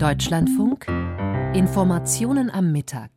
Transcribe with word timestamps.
Deutschlandfunk 0.00 0.86
Informationen 1.54 2.48
am 2.48 2.72
Mittag. 2.72 3.10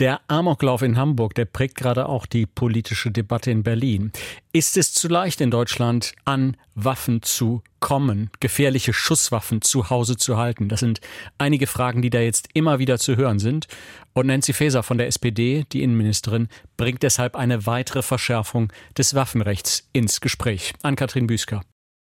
Der 0.00 0.20
Amoklauf 0.26 0.82
in 0.82 0.96
Hamburg, 0.96 1.36
der 1.36 1.44
prägt 1.44 1.76
gerade 1.76 2.08
auch 2.08 2.26
die 2.26 2.46
politische 2.46 3.12
Debatte 3.12 3.52
in 3.52 3.62
Berlin. 3.62 4.10
Ist 4.52 4.76
es 4.76 4.92
zu 4.92 5.06
leicht 5.06 5.40
in 5.40 5.52
Deutschland, 5.52 6.14
an 6.24 6.56
Waffen 6.74 7.22
zu 7.22 7.62
kommen, 7.78 8.30
gefährliche 8.40 8.92
Schusswaffen 8.92 9.62
zu 9.62 9.88
Hause 9.88 10.16
zu 10.16 10.36
halten? 10.36 10.68
Das 10.68 10.80
sind 10.80 11.00
einige 11.38 11.68
Fragen, 11.68 12.02
die 12.02 12.10
da 12.10 12.18
jetzt 12.18 12.48
immer 12.54 12.80
wieder 12.80 12.98
zu 12.98 13.16
hören 13.16 13.38
sind. 13.38 13.68
Und 14.12 14.26
Nancy 14.26 14.52
Faeser 14.52 14.82
von 14.82 14.98
der 14.98 15.06
SPD, 15.06 15.64
die 15.70 15.84
Innenministerin, 15.84 16.48
bringt 16.76 17.04
deshalb 17.04 17.36
eine 17.36 17.66
weitere 17.66 18.02
Verschärfung 18.02 18.72
des 18.98 19.14
Waffenrechts 19.14 19.88
ins 19.92 20.20
Gespräch. 20.20 20.74
An 20.82 20.96
Katrin 20.96 21.28
Büsker. 21.28 21.62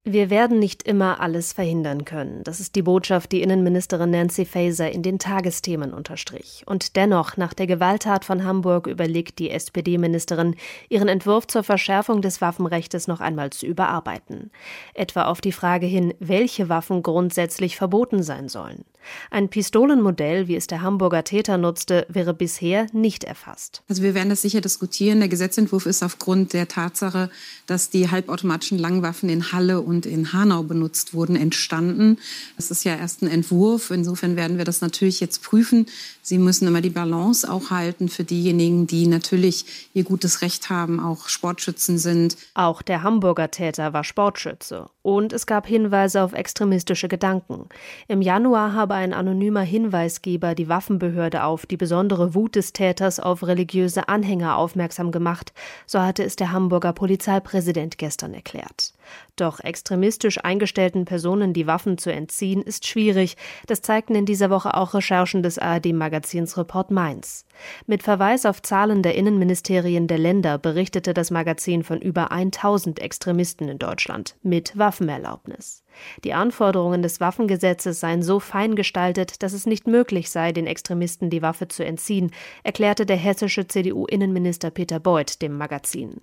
Wir 0.09 0.29
werden 0.29 0.57
nicht 0.57 0.83
immer 0.83 1.19
alles 1.19 1.51
verhindern 1.51 2.05
können. 2.05 2.41
Das 2.45 2.61
ist 2.61 2.75
die 2.75 2.81
Botschaft, 2.81 3.33
die 3.33 3.41
Innenministerin 3.41 4.11
Nancy 4.11 4.45
Faeser 4.45 4.89
in 4.89 5.03
den 5.03 5.19
Tagesthemen 5.19 5.93
unterstrich. 5.93 6.63
Und 6.65 6.95
dennoch, 6.95 7.35
nach 7.35 7.53
der 7.53 7.67
Gewalttat 7.67 8.23
von 8.23 8.45
Hamburg 8.45 8.87
überlegt 8.87 9.37
die 9.37 9.49
SPD-Ministerin, 9.49 10.55
ihren 10.87 11.09
Entwurf 11.09 11.47
zur 11.47 11.63
Verschärfung 11.63 12.21
des 12.21 12.39
Waffenrechts 12.39 13.09
noch 13.09 13.19
einmal 13.19 13.49
zu 13.49 13.65
überarbeiten. 13.65 14.49
Etwa 14.93 15.25
auf 15.25 15.41
die 15.41 15.51
Frage 15.51 15.87
hin, 15.87 16.13
welche 16.21 16.69
Waffen 16.69 17.03
grundsätzlich 17.03 17.75
verboten 17.75 18.23
sein 18.23 18.47
sollen. 18.47 18.85
Ein 19.31 19.49
Pistolenmodell, 19.49 20.47
wie 20.47 20.55
es 20.55 20.67
der 20.67 20.81
Hamburger 20.81 21.23
Täter 21.23 21.57
nutzte, 21.57 22.05
wäre 22.09 22.33
bisher 22.33 22.87
nicht 22.93 23.23
erfasst. 23.23 23.83
Also 23.87 24.03
wir 24.03 24.13
werden 24.13 24.29
das 24.29 24.41
sicher 24.41 24.61
diskutieren. 24.61 25.19
Der 25.19 25.29
Gesetzentwurf 25.29 25.85
ist 25.85 26.03
aufgrund 26.03 26.53
der 26.53 26.67
Tatsache, 26.67 27.29
dass 27.65 27.89
die 27.89 28.09
halbautomatischen 28.09 28.77
Langwaffen 28.77 29.29
in 29.29 29.51
Halle 29.51 29.81
und 29.81 29.96
in 30.05 30.33
Hanau 30.33 30.63
benutzt 30.63 31.13
wurden, 31.13 31.35
entstanden. 31.35 32.17
Das 32.55 32.71
ist 32.71 32.83
ja 32.83 32.95
erst 32.95 33.21
ein 33.21 33.27
Entwurf. 33.27 33.91
Insofern 33.91 34.35
werden 34.35 34.57
wir 34.57 34.65
das 34.65 34.81
natürlich 34.81 35.19
jetzt 35.19 35.43
prüfen. 35.43 35.85
Sie 36.21 36.37
müssen 36.37 36.67
immer 36.67 36.81
die 36.81 36.89
Balance 36.89 37.49
auch 37.49 37.71
halten 37.71 38.09
für 38.09 38.23
diejenigen, 38.23 38.85
die 38.85 39.07
natürlich 39.07 39.89
ihr 39.93 40.03
gutes 40.03 40.41
Recht 40.41 40.69
haben, 40.69 40.99
auch 40.99 41.29
Sportschützen 41.29 41.97
sind. 41.97 42.37
Auch 42.53 42.81
der 42.81 43.03
Hamburger 43.03 43.49
Täter 43.49 43.93
war 43.93 44.03
Sportschütze. 44.03 44.89
Und 45.01 45.31
es 45.31 45.45
gab 45.45 45.65
Hinweise 45.65 46.21
auf 46.21 46.33
extremistische 46.33 47.07
Gedanken. 47.07 47.69
Im 48.09 48.21
Januar 48.21 48.73
habe 48.73 48.95
ein 48.95 49.13
anonymer 49.13 49.61
Hinweisgeber 49.61 50.53
die 50.53 50.67
Waffenbehörde 50.67 51.43
auf 51.43 51.65
die 51.65 51.77
besondere 51.77 52.35
Wut 52.35 52.55
des 52.55 52.73
Täters 52.73 53.21
auf 53.21 53.43
religiöse 53.43 54.09
Anhänger 54.09 54.57
aufmerksam 54.57 55.11
gemacht, 55.11 55.53
so 55.85 56.01
hatte 56.01 56.23
es 56.23 56.35
der 56.35 56.51
Hamburger 56.51 56.91
Polizeipräsident 56.91 57.97
gestern 57.97 58.33
erklärt. 58.33 58.91
Doch 59.37 59.59
extremistisch 59.87 60.43
eingestellten 60.43 61.05
Personen 61.05 61.53
die 61.53 61.65
Waffen 61.65 61.97
zu 61.97 62.11
entziehen, 62.11 62.61
ist 62.61 62.85
schwierig. 62.85 63.37
Das 63.67 63.81
zeigten 63.81 64.15
in 64.15 64.25
dieser 64.25 64.49
Woche 64.49 64.73
auch 64.73 64.93
Recherchen 64.93 65.43
des 65.43 65.57
ARD-Magazins 65.57 66.57
Report 66.57 66.91
Mainz. 66.91 67.45
Mit 67.85 68.03
Verweis 68.03 68.45
auf 68.45 68.61
Zahlen 68.61 69.01
der 69.01 69.15
Innenministerien 69.15 70.07
der 70.07 70.17
Länder 70.17 70.57
berichtete 70.57 71.13
das 71.13 71.31
Magazin 71.31 71.83
von 71.83 72.01
über 72.01 72.33
1000 72.33 72.99
Extremisten 72.99 73.69
in 73.69 73.79
Deutschland 73.79 74.35
mit 74.43 74.77
Waffenerlaubnis. 74.77 75.85
Die 76.25 76.33
Anforderungen 76.33 77.01
des 77.01 77.21
Waffengesetzes 77.21 78.01
seien 78.01 78.23
so 78.23 78.41
fein 78.41 78.75
gestaltet, 78.75 79.41
dass 79.41 79.53
es 79.53 79.65
nicht 79.65 79.87
möglich 79.87 80.29
sei, 80.29 80.51
den 80.51 80.67
Extremisten 80.67 81.29
die 81.29 81.41
Waffe 81.41 81.69
zu 81.69 81.85
entziehen, 81.85 82.31
erklärte 82.63 83.05
der 83.05 83.15
hessische 83.15 83.67
CDU-Innenminister 83.67 84.69
Peter 84.69 84.99
Beuth 84.99 85.41
dem 85.41 85.57
Magazin. 85.57 86.19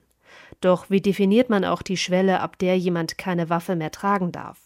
Doch 0.60 0.91
wie 0.91 1.00
definiert 1.00 1.50
man 1.50 1.64
auch 1.64 1.83
die 1.83 1.97
Schwelle, 1.97 2.41
ab 2.41 2.58
der 2.58 2.78
jemand 2.78 3.19
keine 3.19 3.50
Waffe 3.50 3.77
mehr 3.77 3.91
tragen 3.91 4.33
darf? 4.33 4.58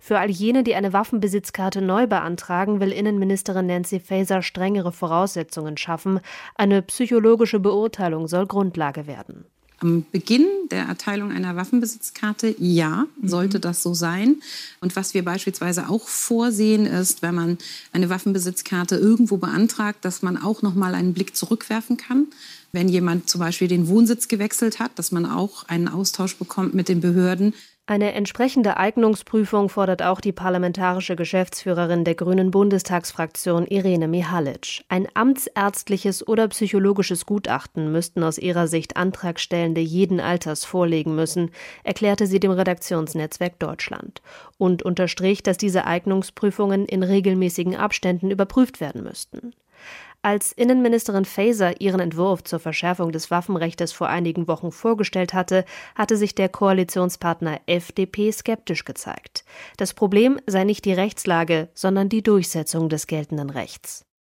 Für 0.00 0.18
all 0.18 0.30
jene, 0.30 0.62
die 0.62 0.74
eine 0.74 0.92
Waffenbesitzkarte 0.92 1.82
neu 1.82 2.06
beantragen, 2.06 2.80
will 2.80 2.92
Innenministerin 2.92 3.66
Nancy 3.66 4.00
Faeser 4.00 4.42
strengere 4.42 4.92
Voraussetzungen 4.92 5.76
schaffen. 5.76 6.20
Eine 6.54 6.82
psychologische 6.82 7.60
Beurteilung 7.60 8.28
soll 8.28 8.46
Grundlage 8.46 9.06
werden. 9.06 9.46
Am 9.80 10.04
Beginn 10.10 10.46
der 10.72 10.84
Erteilung 10.84 11.30
einer 11.30 11.54
Waffenbesitzkarte, 11.54 12.54
ja, 12.58 13.06
mhm. 13.20 13.28
sollte 13.28 13.60
das 13.60 13.82
so 13.82 13.94
sein. 13.94 14.36
Und 14.80 14.96
was 14.96 15.14
wir 15.14 15.24
beispielsweise 15.24 15.88
auch 15.88 16.08
vorsehen, 16.08 16.84
ist, 16.84 17.22
wenn 17.22 17.34
man 17.34 17.58
eine 17.92 18.10
Waffenbesitzkarte 18.10 18.96
irgendwo 18.96 19.36
beantragt, 19.36 20.04
dass 20.04 20.22
man 20.22 20.36
auch 20.36 20.62
noch 20.62 20.74
mal 20.74 20.94
einen 20.94 21.14
Blick 21.14 21.36
zurückwerfen 21.36 21.96
kann. 21.96 22.26
Wenn 22.72 22.88
jemand 22.88 23.30
zum 23.30 23.40
Beispiel 23.40 23.68
den 23.68 23.88
Wohnsitz 23.88 24.28
gewechselt 24.28 24.80
hat, 24.80 24.98
dass 24.98 25.12
man 25.12 25.24
auch 25.24 25.68
einen 25.68 25.88
Austausch 25.88 26.36
bekommt 26.36 26.74
mit 26.74 26.88
den 26.88 27.00
Behörden. 27.00 27.54
Eine 27.90 28.12
entsprechende 28.12 28.76
Eignungsprüfung 28.76 29.70
fordert 29.70 30.02
auch 30.02 30.20
die 30.20 30.32
parlamentarische 30.32 31.16
Geschäftsführerin 31.16 32.04
der 32.04 32.16
Grünen 32.16 32.50
Bundestagsfraktion 32.50 33.66
Irene 33.66 34.08
Mihalic. 34.08 34.84
Ein 34.90 35.08
amtsärztliches 35.14 36.28
oder 36.28 36.48
psychologisches 36.48 37.24
Gutachten 37.24 37.90
müssten 37.90 38.22
aus 38.24 38.36
ihrer 38.36 38.68
Sicht 38.68 38.98
Antragstellende 38.98 39.80
jeden 39.80 40.20
Alters 40.20 40.66
vorlegen 40.66 41.14
müssen, 41.14 41.50
erklärte 41.82 42.26
sie 42.26 42.40
dem 42.40 42.50
Redaktionsnetzwerk 42.50 43.58
Deutschland 43.58 44.20
und 44.58 44.82
unterstrich, 44.82 45.42
dass 45.42 45.56
diese 45.56 45.86
Eignungsprüfungen 45.86 46.84
in 46.84 47.02
regelmäßigen 47.02 47.74
Abständen 47.74 48.30
überprüft 48.30 48.82
werden 48.82 49.02
müssten. 49.02 49.54
Als 50.22 50.50
Innenministerin 50.50 51.24
Faeser 51.24 51.80
ihren 51.80 52.00
Entwurf 52.00 52.42
zur 52.42 52.58
Verschärfung 52.58 53.12
des 53.12 53.30
Waffenrechts 53.30 53.92
vor 53.92 54.08
einigen 54.08 54.48
Wochen 54.48 54.72
vorgestellt 54.72 55.32
hatte, 55.32 55.64
hatte 55.94 56.16
sich 56.16 56.34
der 56.34 56.48
Koalitionspartner 56.48 57.60
FDP 57.66 58.32
skeptisch 58.32 58.84
gezeigt. 58.84 59.44
Das 59.76 59.94
Problem 59.94 60.40
sei 60.46 60.64
nicht 60.64 60.84
die 60.84 60.92
Rechtslage, 60.92 61.68
sondern 61.72 62.08
die 62.08 62.24
Durchsetzung 62.24 62.88
des 62.88 63.06
geltenden 63.06 63.48
Rechts. 63.48 64.07